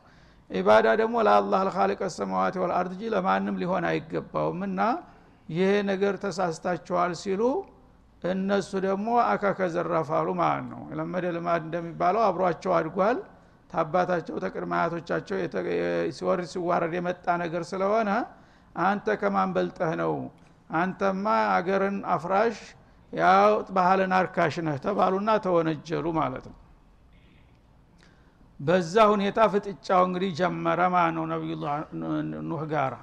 ዒባዳ 0.51 0.87
ደግሞ 1.01 1.17
ለአላህ 1.27 1.61
ልካልቀ 1.69 2.03
ሰማዋት 2.17 2.57
ወልአርድ 2.63 2.93
እንጂ 2.95 3.05
ለማንም 3.15 3.57
ሊሆን 3.63 3.85
አይገባውም 3.91 4.61
እና 4.69 4.81
ይሄ 5.49 5.71
ነገር 5.91 6.15
ተሳስታችኋል 6.23 7.13
ሲሉ 7.23 7.43
እነሱ 8.23 8.71
ደግሞ 8.87 9.09
አካከ 9.27 9.59
ማለት 10.41 10.67
ነው። 10.71 10.83
የለመደ 10.91 11.25
ልማድ 11.37 11.63
እንደሚባለው 11.67 12.23
አብሯቸው 12.29 12.73
አድጓል። 12.79 13.19
ታባታቸው 13.71 14.37
ተቅድመ 14.45 14.73
አያቶቻቸው 14.79 15.37
ሲወርድ 16.17 16.47
ሲዋረድ 16.53 16.93
የመጣ 16.99 17.27
ነገር 17.43 17.63
ስለሆነ 17.71 18.11
አንተ 18.83 19.07
ከማን 19.21 19.51
በልጠህ 19.57 19.91
ነው? 20.03 20.13
አንተማ 20.75 21.25
አገርን 21.57 21.97
አፍራሽ 22.15 22.57
ያው 23.13 23.51
ባህልን 23.77 24.13
አርካሽ 24.19 24.55
ነህ 24.67 24.77
ተባሉና 24.85 25.31
ተወነጀሉ 25.45 26.07
ማለት 26.19 26.47
ነው። 26.51 26.57
በዛ 28.61 28.95
ሁኔታ 29.13 29.39
ፍጥጫው 29.53 30.03
እንግዲህ 30.09 30.31
ጀመረ 30.39 30.81
ማለት 30.95 31.15
ነው 31.19 31.25
ነቢዩላ 31.33 31.67
ኑህ 32.47 32.63
ጋራ 32.73 32.95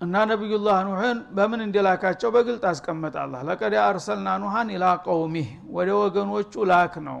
እና 0.00 0.14
ነቢዩላህ 0.30 0.76
ኑህን 0.86 1.18
በምን 1.36 1.60
እንደላካቸው 1.64 2.30
በግልጥ 2.34 2.62
አስቀመጠ 2.70 3.14
አላ 3.22 3.34
ለቀድ 3.48 3.74
አርሰልና 3.82 4.28
ኑሃን 4.42 4.68
ኢላ 4.74 4.86
ቀውሚህ 5.04 5.48
ወደ 5.76 5.90
ወገኖቹ 6.00 6.64
ላክ 6.70 6.94
ነው። 7.06 7.20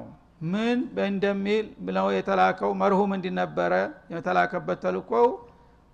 ምን 0.52 0.78
እንደሚል 1.04 1.66
ብለው 1.86 2.06
የተላከው 2.14 2.70
መርሁም 2.80 3.10
እንዲነበረ 3.16 3.72
የተላከበት 4.14 4.78
ተልኮው 4.84 5.28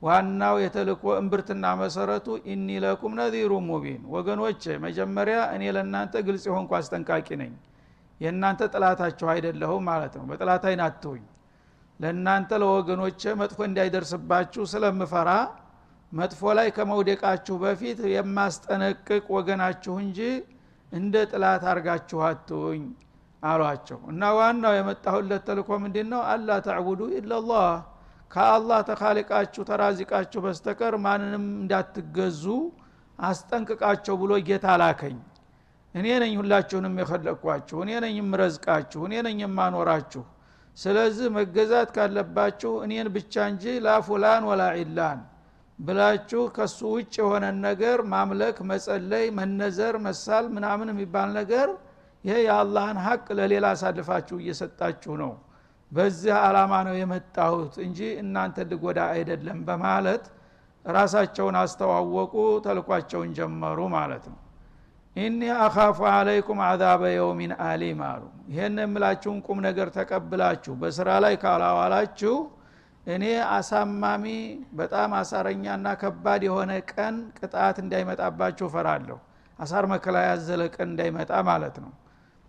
ዋናው 0.03 0.57
የተልኮ 0.63 1.05
እምብርትና 1.21 1.65
መሰረቱ 1.81 2.27
ኢኒ 2.53 2.69
ለኩም 2.85 3.15
ነዚሩ 3.21 3.53
ሙቢን። 3.69 4.03
ወገኖች 4.15 4.63
መጀመሪያ 4.85 5.39
እኔ 5.55 5.65
ለእናንተ 5.77 6.23
ግልጽ 6.27 6.45
የሆንኩ 6.51 6.73
አስጠንቃቂ 6.79 7.29
ነኝ። 7.43 7.53
የእናንተ 8.21 8.63
ጥላታችሁ 8.73 9.27
አይደለሁም 9.35 9.85
ማለት 9.91 10.15
ነው። 10.19 10.25
በጥላት 10.31 10.65
አይን 10.69 10.83
ለእናንተ 12.01 12.51
ለወገኖች 12.63 13.23
መጥፎ 13.41 13.59
እንዳይደርስባችሁ 13.69 14.63
ስለምፈራ 14.73 15.31
መጥፎ 16.13 16.43
ላይ 16.59 16.69
ከመውደቃችሁ 16.77 17.57
በፊት 17.63 17.99
የማስጠነቅቅ 18.13 19.25
ወገናችሁ 19.37 19.95
እንጂ 20.05 20.21
እንደ 20.93 21.15
ጥላት 21.31 21.63
አርጋችሁ 21.73 22.21
አትሁኝ 22.29 22.85
አሏቸው። 23.43 23.99
እና 24.13 24.31
ዋናው 24.37 24.73
የመጣሁለት 24.77 25.43
ተልኮ 25.49 25.71
ምንድን 25.83 26.07
ነው 26.13 26.23
አላ 26.31 26.59
ተዕቡዱ 26.67 27.01
ኢላላህ 27.19 27.67
ከአላህ 28.31 28.81
ተካሊቃችሁ 28.89 29.63
ተራዚቃችሁ 29.69 30.41
በስተቀር 30.47 30.95
ማንንም 31.05 31.45
እንዳትገዙ 31.59 32.45
አስጠንቅቃቸው 33.19 34.17
ብሎ 34.23 34.33
ጌታ 34.49 34.67
ላከኝ። 34.83 35.19
እኔ 35.95 36.07
ነኝ 36.23 36.33
ሁላችሁንም 36.41 36.99
የከለቅኳችሁ 37.01 37.79
እኔ 37.85 37.93
ነኝ 38.05 38.17
የምረዝቃችሁ 38.21 39.01
እኔ 39.09 39.15
ነኝ 39.27 39.39
የማኖራችሁ 39.45 40.25
ስለዚህ 40.79 41.29
መገዛት 41.37 41.89
ካለባችሁ 41.97 42.73
እኔን 42.85 43.09
ብቻ 43.15 43.35
እንጂ 43.53 43.65
ላፉላን 43.87 44.43
ወላ 44.51 44.65
ዒላን 44.79 45.21
ብላችሁ 45.79 46.43
ከሱ 46.57 46.79
ውጭ 46.95 47.15
የሆነን 47.21 47.57
ነገር 47.67 47.99
ማምለክ 48.13 48.57
መጸለይ 48.71 49.27
መነዘር 49.39 49.97
መሳል 50.07 50.47
ምናምን 50.55 50.89
የሚባል 50.93 51.29
ነገር 51.39 51.69
ይሄ 52.25 52.37
የአላህን 52.47 52.99
ሀቅ 53.05 53.27
ለሌላ 53.39 53.67
አሳልፋችሁ 53.75 54.37
እየሰጣችሁ 54.43 55.13
ነው። 55.23 55.33
በዚህ 55.93 56.35
አላማ 56.41 56.73
ነው 56.89 56.95
የመጣሁት 56.99 57.75
እንጂ 57.85 58.01
እናንተ 58.23 58.67
ልጎዳ 58.71 59.01
አይደለም 59.13 59.61
በማለት 59.69 60.25
ራሳቸውን 60.85 61.57
አስተዋወቁ 61.63 62.35
ተልኳቸውን 62.67 63.31
ጀመሩ 63.39 63.79
ማለት 63.97 64.27
ነው 64.33 64.39
ኢኒ 65.19 65.43
አኻፉ 65.59 65.99
አለይኩም 66.11 66.59
አዛበ 66.65 67.03
የውሚን 67.13 67.53
አሊም 67.67 68.01
አሉ። 68.09 68.23
ይህን 68.51 68.77
የምላችሁን 68.83 69.39
ቁም 69.47 69.59
ነገር 69.67 69.89
ተቀብላችሁ 69.97 70.73
በስራ 70.81 71.09
ላይ 71.25 71.35
ካላዋላችሁ 71.43 72.35
እኔ 73.07 73.25
አሳማሚ 73.55 74.25
በጣም 74.81 75.11
አሳረኛና 75.21 75.87
ከባድ 76.01 76.43
የሆነ 76.49 76.73
ቀን 76.93 77.15
ቅጣት 77.39 77.77
እንዳይመጣባችሁ 77.85 78.67
ፈራለሁ 78.75 79.19
አሳር 79.59 79.85
መከላ 79.93 80.17
ያዘለ 80.27 80.63
ቀን 80.75 80.87
እንዳይመጣ 80.91 81.33
ማለት 81.49 81.79
ነው። 81.85 81.93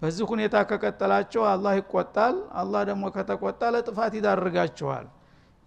በዚህ 0.01 0.25
ሁኔታ 0.31 0.55
ከቀጠላችሁ 0.69 1.41
አላህ 1.53 1.73
ይቆጣል። 1.79 2.35
አላህ 2.59 2.81
ደግሞ 2.89 3.05
ከተቆጣ 3.15 3.61
ለጥፋት 3.75 4.13
ይዳርጋችኋል። 4.19 5.07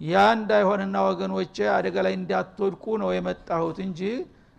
ያ 0.01 0.21
እንዳይሆንና 0.37 0.97
ወገኖቼ 1.09 1.57
አደጋ 1.75 1.97
ላይ 2.07 2.15
እንዳትወድቁ 2.21 2.85
ነው 3.03 3.11
የመጣሁት 3.17 3.79
እንጂ 3.87 4.01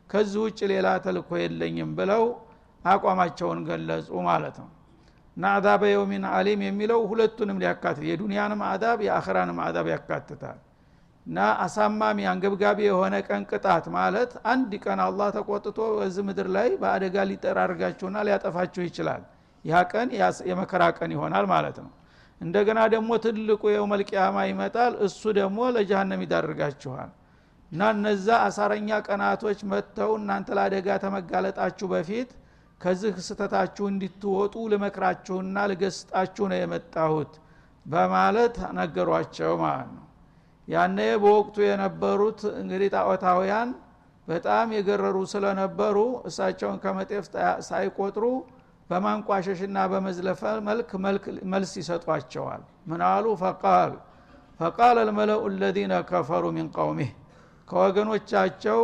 ከዚህ 0.09 0.39
ውጭ 0.45 0.59
ሌላ 0.71 0.87
ተልኮ 1.03 1.29
የለኝም 1.41 1.91
ብለው 1.97 2.23
አቋማቸውን 2.85 3.59
ገለጹ 3.67 4.09
ማለት 4.27 4.55
ነው። 4.61 4.69
እና 5.37 5.45
አዛበ 5.57 5.83
የውሚን 5.91 6.25
አሊም 6.31 6.61
የሚለው 6.65 6.99
ሁለቱንም 7.11 7.59
ሊያካትት 7.61 8.03
የዱንያንም 8.09 8.61
አዛብ 8.67 8.99
የአኽራንም 9.05 9.59
አዛብ 9.65 9.87
ያካትታል። 9.93 10.57
እና 11.25 11.37
አሳማሚ 11.65 12.19
አንገብጋቢ 12.31 12.79
የሆነ 12.85 13.15
ቀን 13.27 13.43
ቅጣት 13.51 13.85
ማለት 13.95 14.31
አንድ 14.51 14.71
ቀን 14.85 14.99
አላህ 15.05 15.27
ተቆጥቶ 15.37 15.79
በዚህ 15.97 16.23
ምድር 16.29 16.47
ላይ 16.55 16.69
በአደጋ 16.81 17.15
ሊጠራርጋችሁና 17.29 18.25
ሊያጠፋችሁ 18.27 18.83
ይችላል። 18.87 19.21
ያ 19.65 19.81
ቀን 19.91 20.07
የመከራ 20.49 20.83
ቀን 20.97 21.11
ይሆናል 21.15 21.45
ማለት 21.53 21.77
ነው። 21.83 21.91
እንደገና 22.41 22.79
ደግሞ 22.93 23.11
ትልቁ 23.25 23.63
የውመልቅያማ 23.73 24.37
ይመጣል። 24.49 24.93
እሱ 25.07 25.21
ደግሞ 25.39 25.59
ለጀሃነም 25.75 26.23
ይዳርጋችኋል 26.25 27.11
እና 27.73 27.83
እነዛ 27.95 28.27
አሳረኛ 28.45 28.89
ቀናቶች 29.05 29.59
መጥተው 29.69 30.11
እናንተ 30.17 30.47
ለአደጋ 30.57 30.97
ተመጋለጣችሁ 31.03 31.87
በፊት 31.93 32.31
ከዚህ 32.81 33.13
ስተታችሁ 33.27 33.85
እንዲትወጡ 33.91 34.55
ልመክራችሁና 34.71 35.57
ልገስጣችሁ 35.71 36.45
ነው 36.51 36.57
የመጣሁት 36.59 37.31
በማለት 37.85 38.55
ነገሯቸው 38.77 39.53
ማለት 39.63 39.89
ነው። 39.95 40.03
ያነ 40.67 40.99
በወቅቱ 41.23 41.55
የነበሩት 41.65 42.41
እንግዲህ 42.59 42.89
ጣዖታውያን 42.95 43.71
በጣም 44.27 44.67
የገረሩ 44.75 45.17
ስለነበሩ 45.33 45.97
እሳቸውን 46.29 46.77
ከመጤፍ 46.83 47.25
ሳይቆጥሩ 47.69 48.25
በማንቋሸሽና 48.89 49.79
በመዝለፈ 49.91 50.41
መልክ 50.67 50.89
መልስ 51.51 51.73
ይሰጧቸዋል። 51.81 52.61
ምን 52.89 53.01
አሉ? 53.09 53.25
ፈቃል 53.43 53.93
ፈቃል 54.59 54.95
አልመለኡ 55.01 55.43
ለዚነ 55.55 55.93
ከፈሩ 56.09 56.43
ሚን 56.55 56.67
ቀውሚህ 56.75 57.11
ከወገኖቻቸው 57.67 58.79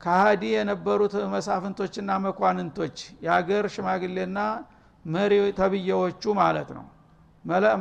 ከሃዲ 0.00 0.42
የነበሩት 0.54 1.14
መሳፍንቶችና 1.32 2.10
መኳንንቶች 2.24 2.96
የአገር 3.24 3.64
ሽማግሌና 3.74 4.38
መሪ 5.04 5.32
ተብዬዎቹ 5.58 6.22
ማለት 6.40 6.70
ነው። 6.76 6.86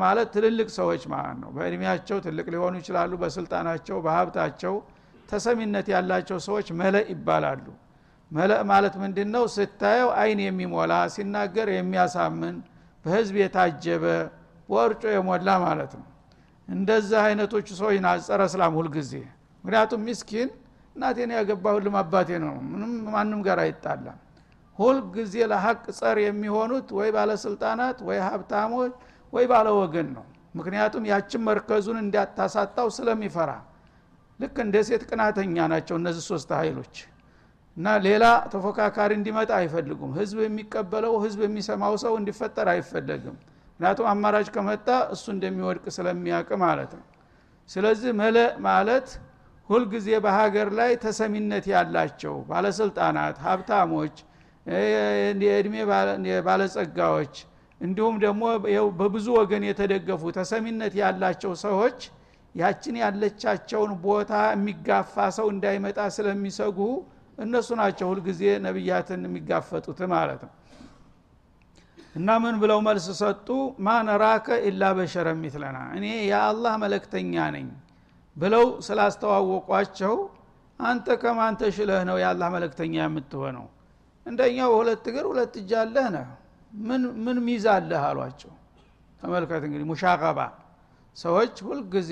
ማለት 0.01 0.27
ትልልቅ 0.35 0.67
ሰዎች 0.77 1.03
ማለት 1.13 1.37
ነው። 1.41 1.49
በእድሜያቸው 1.55 2.17
ትልቅ 2.25 2.45
ሊሆኑ 2.53 2.73
ይችላሉ። 2.81 3.11
በስልጣናቸው 3.21 3.97
በሀብታቸው 4.05 4.75
ተሰሚነት 5.29 5.87
ያላቸው 5.93 6.37
ሰዎች 6.47 6.67
መለእ 6.79 7.05
ይባላሉ። 7.13 7.65
መለእ 8.31 8.61
ማለት 8.69 8.93
ምንድን 9.01 9.29
ነው 9.35 9.43
ስታየው 9.55 10.09
አይን 10.19 10.39
የሚሞላ 10.45 10.93
ሲናገር 11.15 11.67
የሚያሳምን 11.75 12.55
በህዝብ 13.05 13.35
የታጀበ 13.41 14.05
ወርጮ 14.69 15.03
የሞላ 15.15 15.49
ማለት 15.65 15.93
ነው። 15.99 16.07
እንደዚህ 16.67 17.19
አይነቶቹ 17.23 17.67
ሰዎች 17.79 17.97
ናጸረ 18.05 18.41
እስላም 18.49 18.73
ሁልጊዜ 18.79 19.13
ምክንያቱም 19.63 20.01
ሚስኪን 20.07 20.49
እናቴን 20.95 21.31
ያገባ 21.37 21.65
ሁሉም 21.75 21.95
አባቴ 21.99 22.29
ነው። 22.43 22.55
ምንም 22.71 22.93
ማንም 23.07 23.41
ጋር 23.47 23.59
አይጣላም። 23.63 24.17
ሁልጊዜ 24.79 25.35
ለሀቅ 25.51 25.83
ጸር 25.97 26.17
የሚሆኑት 26.23 26.87
ወይ 26.97 27.09
ባለስልጣናት 27.15 27.97
ወይ 28.07 28.19
ሀብታሞች 28.27 28.93
ወይ 29.33 29.45
ባለወገን 29.51 30.07
ነው። 30.17 30.25
ምክንያቱም 30.55 31.03
ያችን 31.11 31.41
መርከዙን 31.47 31.97
እንዲያታሳጣው 32.03 32.87
ስለሚፈራ። 32.97 33.51
ልክ 34.39 34.55
እንደ 34.63 34.75
ሴት 34.87 35.03
ቅናተኛ 35.09 35.55
ናቸው 35.73 35.95
እነዚህ 36.01 36.23
ሶስት 36.31 36.49
ኃይሎች። 36.59 36.95
እና 37.77 37.87
ሌላ 38.05 38.23
ተፎካካሪ 38.53 39.11
እንዲመጣ 39.19 39.51
አይፈልጉም። 39.59 40.11
ህዝብ 40.17 40.37
የሚቀበለው 40.45 41.13
ህዝብ 41.23 41.39
የሚሰማው 41.45 41.93
ሰው 42.03 42.13
እንዲፈጠር 42.19 42.67
አይፈለግም። 42.73 43.35
ምክንያቱም 43.71 44.07
አማራጭ 44.11 44.47
ከመጣ 44.55 44.87
እሱ 45.13 45.25
እንደሚወድቅ 45.35 45.85
ስለሚያውቅ 45.95 46.49
ማለት 46.63 46.91
ነው። 46.97 47.05
ስለዚህ 47.69 48.11
መለ 48.19 48.37
ማለት 48.65 49.07
ሁልጊዜ 49.71 50.09
በሀገር 50.23 50.69
ላይ 50.79 50.91
ተሰሚነት 51.03 51.65
ያላቸው 51.73 52.35
ባለስልጣናት 52.49 53.37
ሀብታሞች 53.45 54.15
የእድሜ 55.43 55.75
ባለጸጋዎች 56.47 57.35
እንዲሁም 57.81 58.15
ደግሞ 58.23 58.41
በብዙ 58.99 59.27
ወገን 59.39 59.63
የተደገፉ 59.67 60.31
ተሰሚነት 60.37 60.95
ያላቸው 61.01 61.53
ሰዎች 61.63 61.99
ያችን 62.55 62.95
ያለቻቸውን 63.01 63.91
ቦታ 64.03 64.31
የሚጋፋ 64.53 65.25
ሰው 65.37 65.47
እንዳይመጣ 65.53 65.99
ስለሚሰጉ 66.15 66.79
እነሱ 67.37 67.69
ናቸው 67.81 68.07
ሁልጊዜ 68.11 68.41
ነቢያትን 68.65 69.21
የሚጋፈጡት 69.27 69.99
ማለት 70.13 70.41
ነው። 70.47 70.51
እና 72.15 72.29
ምን 72.43 72.55
ብለው 72.61 72.79
መልስ 72.87 73.05
ሰጡ? 73.21 73.47
ማነራከ 73.85 74.47
ኢላ 74.67 74.83
በሸረ 74.97 75.27
ሚትለና። 75.41 75.77
እኔ 75.97 76.05
የአላህ 76.31 76.73
መለክተኛ 76.83 77.33
ነኝ 77.55 77.67
ብለው 78.37 78.65
ስላስተዋወቋቸው 78.85 80.15
አንተ 80.79 81.07
ከማን 81.21 81.55
ተሽለህ 81.61 82.01
ነው 82.09 82.17
የአላህ 82.21 82.47
መለክተኛ 82.55 82.93
የምትሆነው? 83.01 83.65
እንደኛው 84.25 84.71
ሁለት 84.79 85.03
እግር 85.09 85.25
ሁለት 85.31 85.53
እጅ 85.61 85.71
አለህ 85.81 86.07
ነህ። 86.15 86.27
ምን 87.23 87.37
ሚዛ 87.47 87.65
አለህ 87.77 88.01
አሏቸው። 88.09 88.51
ተመልከት 89.21 89.63
እንግዲህ 89.67 89.85
ሙሻቀባ 89.91 90.39
ሰዎች 91.17 91.55
ሁልጊዜ 91.67 92.11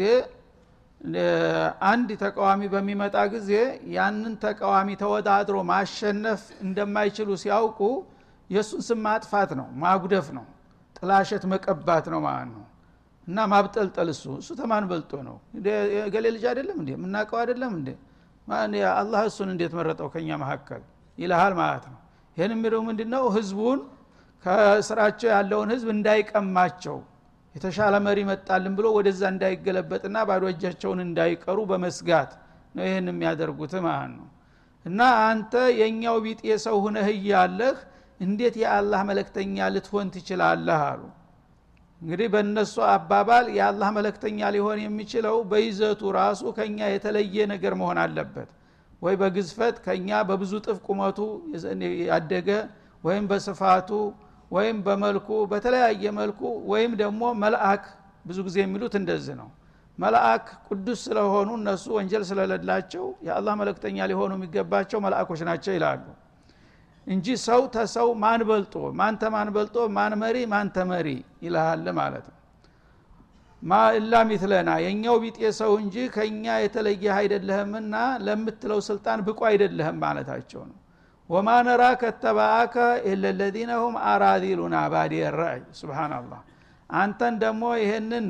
አንድ 1.89 2.09
ተቃዋሚ 2.23 2.61
በሚመጣ 2.73 3.17
ጊዜ 3.33 3.51
ያንን 3.95 4.33
ተቃዋሚ 4.43 4.89
ተወዳድሮ 5.01 5.57
ማሸነፍ 5.69 6.41
እንደማይችሉ 6.65 7.29
ሲያውቁ 7.43 7.79
የእሱን 8.49 8.81
ስም 8.87 8.99
ማጥፋት 9.05 9.51
ነው 9.59 9.67
ማጉደፍ 9.83 10.27
ነው 10.37 10.45
ጥላሸት 10.95 11.43
መቀባት 11.51 12.05
ነው 12.13 12.19
ማለት 12.27 12.49
ነው 12.53 12.65
እና 13.29 13.39
ማብጠልጠል 13.51 14.09
እሱ 14.13 14.23
እሱ 14.39 14.49
ተማን 14.59 14.85
በልጦ 14.89 15.11
ነው። 15.27 15.35
ገሌ 16.13 16.25
ልጅ 16.35 16.43
አይደለም 16.51 16.77
እንዴ? 16.81 16.89
የምናውቀው 16.95 17.37
አይደለም 17.41 17.73
እንዴ? 17.79 17.89
አላህ 18.93 19.21
እሱን 19.29 19.49
እንዴት 19.53 19.73
መረጠው 19.79 20.07
ከኛ 20.13 20.29
መካከል 20.43 20.81
ይልሃል 21.17 21.53
ማለት 21.59 21.85
ነው። 21.91 21.99
ይህን 22.37 22.51
የሚለው 22.55 22.81
ምንድ 22.87 22.99
ነው 23.13 23.23
ህዝቡን 23.35 23.79
ከስራቸው 24.45 25.29
ያለውን 25.33 25.69
ህዝብ 25.73 25.87
እንዳይቀማቸው 25.95 26.97
የተሻለ 27.55 27.95
መሪ 28.05 28.19
መጣልን 28.29 28.73
ብሎ 28.77 28.87
ወደዛ 28.97 29.21
እንዳይገለበጥና 29.33 30.17
ባዶ 30.29 30.43
እጃቸውን 30.51 30.99
እንዳይቀሩ 31.05 31.59
በመስጋት 31.71 32.31
ነው 32.75 32.83
ይህን 32.87 33.07
የሚያደርጉት 33.11 33.73
ማለት 33.85 34.11
ነው። 34.17 34.27
እና 34.85 34.99
አንተ 35.25 35.53
የእኛው 35.79 36.17
ቢጤ 36.25 36.41
ሰው 36.65 36.75
ሁነህ 36.85 37.07
እያለህ 37.15 37.77
እንዴት 38.19 38.55
የአላህ 38.61 39.01
መለክተኛ 39.09 39.67
ልትሆን 39.73 40.07
ትችላለህ 40.15 40.79
አሉ 40.87 41.01
እንግዲህ 42.01 42.27
በእነሱ 42.33 42.75
አባባል 42.89 43.45
የአላህ 43.55 43.89
መለክተኛ 43.97 44.39
ሊሆን 44.55 44.79
የሚችለው 44.83 45.37
በይዘቱ 45.51 46.01
ራሱ 46.17 46.41
ከኛ 46.57 46.79
የተለየ 46.91 47.45
ነገር 47.53 47.73
መሆን 47.81 47.97
አለበት። 48.03 48.49
ወይ 49.01 49.15
በግዝፈት 49.21 49.75
ከኛ 49.85 50.09
በብዙ 50.29 50.53
ጥፍ 50.65 50.77
ቁመቱ 50.87 51.19
ያደገ 52.09 52.49
ወይም 53.03 53.25
በስፋቱ 53.31 53.89
ወይም 54.51 54.77
በመልኩ 54.85 55.29
በተለያየ 55.51 56.03
መልኩ 56.19 56.41
ወይም 56.71 56.93
ደግሞ 57.01 57.21
መልአክ 57.43 57.83
ብዙ 58.25 58.37
ጊዜ 58.47 58.57
የሚሉት 58.63 58.93
እንደዚህ 58.99 59.35
ነው። 59.41 59.49
መልአክ 59.97 60.45
ቅዱስ 60.67 60.99
ስለሆኑ 61.07 61.49
እነሱ 61.59 61.85
ወንጀል 61.97 62.23
ስለሌላቸው 62.29 63.05
የአላህ 63.27 63.53
መለክተኛ 63.61 64.07
ሊሆኑ 64.11 64.31
የሚገባቸው 64.37 64.99
መልአኮች 65.05 65.41
ናቸው 65.49 65.73
ይላሉ 65.77 66.03
እንጂ 67.07 67.27
ሰው 67.45 67.61
ተሰው 67.75 68.09
ማን 68.23 68.41
በልጦ 68.49 68.75
ማን 68.99 69.15
ተማን 69.21 69.49
በልጦ 69.55 69.77
ማን 69.95 70.13
መሪ 70.21 70.37
ማን 70.51 70.67
ተመሪ 70.75 71.07
ይልሃል 71.45 71.87
ማለት 71.99 72.25
ነው። 72.31 72.35
ማ 73.63 73.79
እላ 73.97 74.13
ሚትለና 74.27 74.71
የእኛው 74.83 75.15
ቢጤ 75.23 75.39
ሰው 75.59 75.71
እንጂ 75.81 75.95
ከእኛ 76.13 76.45
የተለየ 76.63 77.05
አይደለህምና 77.15 77.95
ለምትለው 78.25 78.79
ስልጣን 78.87 79.19
ብቁ 79.27 79.39
አይደለህም 79.49 79.97
ማለታቸው 80.03 80.61
ነው። 80.69 80.77
ወማ 81.29 81.49
ነራ 81.67 81.83
ከተባአከ 82.01 82.75
ኢለለዚነ 83.09 83.71
ሁም 83.81 83.95
አራዲሉና 84.11 84.75
ባዲ 84.93 85.15
ራእይ 85.35 85.59
ስብናላህ 85.79 86.39
አንተን 86.89 87.33
ደግሞ 87.43 87.63
ይህንን 87.81 88.27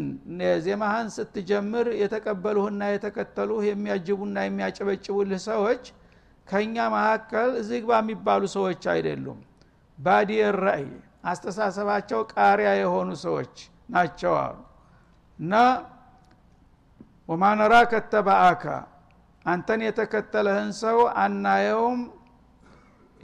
ዜማህን 0.66 1.08
ስትጀምር 1.16 1.88
የተቀበሉህና 2.02 2.82
የተከተሉህ 2.94 3.64
የሚያጅቡና 3.70 4.38
የሚያጨበጭቡልህ 4.48 5.42
ሰዎች 5.48 5.84
ከእኛ 6.50 6.76
መካከል 6.94 7.50
እዚህ 7.60 7.80
ግባ 7.84 7.92
የሚባሉ 8.02 8.44
ሰዎች 8.56 8.84
አይደሉም። 8.94 9.40
ባዲ 9.98 10.32
ራእይ 10.60 10.88
አስተሳሰባቸው 11.30 12.20
ቃሪያ 12.34 12.70
የሆኑ 12.80 13.10
ሰዎች 13.24 13.56
ናቸው 13.94 14.34
አሉ። 14.42 14.58
እና 15.40 15.54
ወማነራ 17.30 17.74
ከተባአካ 17.92 18.64
አንተን 19.46 19.82
የተከተለህን 19.88 20.72
ሰው 20.82 21.00
አናየውም 21.24 22.00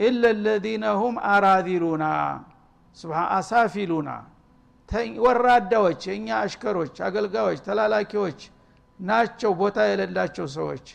ኢለ 0.00 0.22
ለዚነ 0.44 0.84
ሁም 1.00 1.14
አራዚሉና 1.30 2.04
አሳፊሉና። 3.36 4.10
ወራዳዎች 5.24 6.00
የእኛ 6.08 6.28
አሽከሮች 6.42 6.96
አገልጋዮች 7.06 7.60
ተላላኪዎች 7.66 8.40
ናቸው 9.00 9.50
ቦታ 9.60 9.78
የሌላቸው 9.88 10.46
ሰዎች 10.54 10.86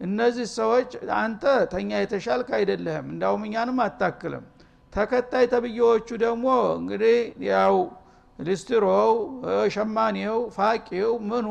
እነዚህ 0.00 0.46
ሰዎች 0.54 0.90
አንተ 1.16 1.42
ተኛ 1.72 1.90
የተሻልክ 2.00 2.48
አይደለህም 2.58 3.06
እንዳውም 3.12 3.42
እኛንም 3.48 3.78
አታክልም። 3.84 4.44
ተከታይ 4.92 5.44
ተብዬዎቹ 5.52 6.08
ደግሞ 6.24 6.46
እንግዲህ 6.78 7.18
ያው 7.48 7.76
ሊስትሮው 8.38 9.12
ሸማኔው 9.74 10.36
ፋቂው 10.56 11.10
ምኑ 11.30 11.48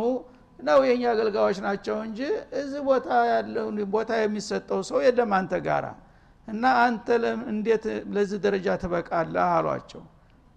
ነው 0.60 0.80
የኛ 0.88 1.04
አገልጋዮች 1.14 1.58
ናቸው 1.66 1.98
እንጂ 2.08 2.20
እዚህ 2.62 2.82
ቦታ 2.88 3.10
ያለው 3.32 3.68
ቦታ 3.94 4.12
የሚሰጠው 4.22 4.80
ሰው 4.90 5.00
የለም 5.06 5.34
አንተ 5.38 5.54
ጋራ። 5.68 5.86
እና 6.48 6.64
አንተ 6.84 7.08
እንዴት 7.52 7.84
ለዚህ 8.14 8.40
ደረጃ 8.46 8.68
ትበቃለህ? 8.82 9.46
አሏቸው። 9.56 10.04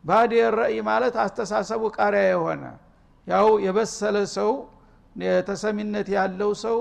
ባድ 0.04 0.32
ረእይ 0.56 0.78
ማለት 0.88 1.14
አስተሳሰቡ 1.24 1.82
ቃሪያ 1.96 2.22
የሆነ 2.32 2.62
ያው 3.26 3.48
የበሰለ 3.66 4.16
ሰው 4.36 4.50
ተሰሚነት 5.48 6.08
ያለው 6.16 6.50
ሰው 6.64 6.78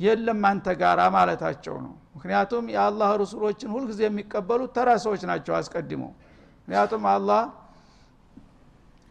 የለም 0.00 0.42
አንተ 0.48 0.66
ጋራ 0.80 1.00
ማለታቸው 1.14 1.76
ነው። 1.84 1.94
ምክንያቱም 2.14 2.64
የአላህ 2.74 3.10
ረሱሎችን 3.22 3.72
ሁልጊዜ 3.74 4.00
የሚቀበሉት 4.06 4.70
ተራ 4.76 4.90
ሰዎች 5.04 5.22
ናቸው 5.30 5.54
አስቀድመው 5.58 6.12
ምክንያቱም 6.60 7.04
አላህ 7.12 7.42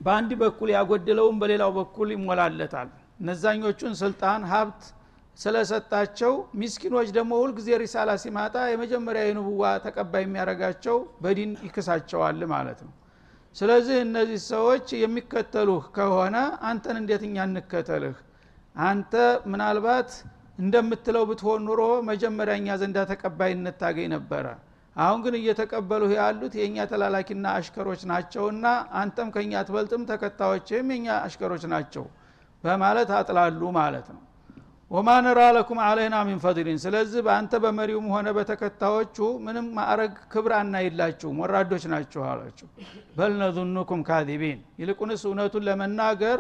በአንድ 0.01 0.31
በኩል 0.41 0.69
ያጎደለውን 0.75 1.37
በሌላው 1.41 1.71
በኩል 1.77 2.09
ይሞላለታል። 2.15 2.89
እነዛኞቹን 3.21 3.93
ስልጣን 4.01 4.41
ሀብት 4.51 4.83
ስለሰጣቸው 5.37 6.31
ሚስኪኖች 6.59 7.09
ደግሞ 7.17 7.31
ሁልጊዜ 7.41 7.69
ሪሳላ 7.81 8.11
ሲማጣ 8.23 8.55
የመጀመሪያ 8.71 9.21
የንቡዋ 9.27 9.63
ተቀባይ 9.85 10.23
የሚያደርጋቸው 10.25 10.95
በዲን 11.23 11.51
ይክሳቸዋል 11.67 12.41
ማለት 12.53 12.79
ነው። 12.85 12.93
ስለዚህ 13.55 13.97
እነዚህ 14.05 14.39
ሰዎች 14.49 14.87
የሚከተሉህ 15.03 15.85
ከሆነ 15.95 16.35
አንተን 16.69 16.97
እንዴት 17.01 17.23
እኛ 17.27 17.37
እንከተልህ? 17.47 18.17
አንተ 18.85 19.13
ምናልባት 19.51 20.09
እንደምትለው 20.59 21.23
ብትሆን 21.29 21.61
ኑሮ 21.67 21.81
መጀመሪያ 22.09 22.55
እኛ 22.59 22.77
ዘንዳ 22.81 22.97
ተቀባይነት 23.11 23.75
ታገኝ 23.81 24.07
ነበረ። 24.15 24.45
አሁን 24.95 25.19
ግን 25.25 25.35
እየተቀበሉህ 25.39 26.11
ያሉት 26.17 26.53
የእኛ 26.59 26.77
ተላላኪና 26.91 27.45
አሽከሮች 27.57 28.01
ናቸውና 28.09 28.65
አንተም 29.01 29.27
ከእኛ 29.35 29.51
አትበልጥም 29.59 30.07
ተከታዮችም 30.09 30.89
የእኛ 30.93 31.07
አሽከሮች 31.25 31.63
ናቸው 31.73 32.05
በማለት 32.63 33.11
አጥላሉ 33.17 33.61
ማለት 33.77 34.07
ነው። 34.15 34.21
ወማ 34.91 35.09
ነራ 35.25 35.39
ለኩም 35.55 35.79
አለይና 35.87 36.15
ሚን 36.27 36.37
ፈድሊን። 36.43 36.79
ስለዚህ 36.83 37.19
በአንተ 37.25 37.53
በመሪውም 37.63 38.07
ሆነ 38.13 38.27
በተከታዮቹ 38.37 39.17
ምንም 39.45 39.65
ማዕረግ 39.75 40.13
ክብር 40.33 40.53
አናይላችሁም 40.59 41.39
ወራዶች 41.43 41.83
ናችሁ 41.91 42.21
አላቸው 42.29 42.67
በል 43.17 43.33
ነዙኑኩም 43.41 44.01
ካዚቢን። 44.07 44.59
ይልቁንስ 44.81 45.23
እውነቱን 45.29 45.65
ለመናገር 45.67 46.39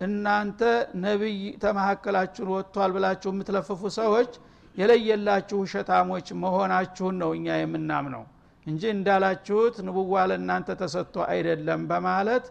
እናንተ 0.00 0.60
ነቢይ 1.04 1.40
ተመካከላችሁን 1.64 2.50
ወጥቷል 2.54 2.92
ብላችሁ 2.96 3.30
የምትለፍፉ 3.32 3.80
ሰዎች 3.98 4.32
የለየላችሁ 4.76 5.58
ውሸታሞች 5.64 6.28
መሆናችሁን 6.42 7.16
ነው 7.22 7.30
እኛ 7.38 7.56
የምናምነው 7.60 8.24
እንጂ 8.66 8.82
እንዳላችሁት 8.96 9.76
ንቡዋ 9.86 10.24
ለእናንተ 10.30 10.76
ተሰጥቶ 10.82 11.16
አይደለም 11.32 11.80
በማለት 11.90 12.44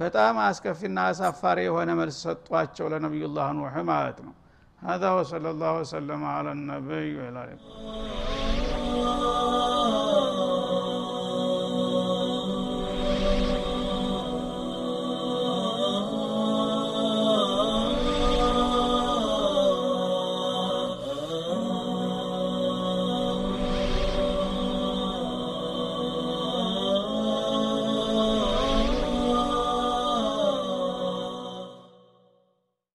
በጣም 0.00 0.36
አስከፊና 0.48 0.98
አሳፋሪ 1.12 1.60
የሆነ 1.68 1.90
መልስ 2.00 2.18
ሰጧቸው 2.26 2.88
ለነቢዩላህ 2.94 3.48
ኑሕ 3.60 3.76
ማለት 3.92 4.20
ነው 4.26 4.34
هذا 4.82 5.08
وصلى 5.10 5.48
الله 5.50 5.72
وسلم 5.80 6.20
على 6.26 6.50
النبي 6.52 7.08
وعلى 7.18 7.40
اله 7.44 7.56